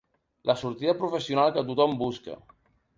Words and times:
La 0.51 0.55
sortida 0.61 0.95
professional 1.03 1.55
que 1.59 1.67
tothom 1.71 1.97
busca. 2.05 2.43